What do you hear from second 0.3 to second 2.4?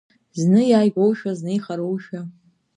Зны иааигәоушәа, зны ихароушәа…